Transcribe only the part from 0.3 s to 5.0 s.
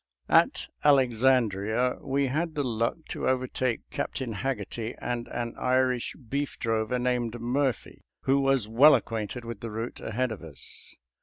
»••At Alexandria we had the luck to overtake Captain Haggerty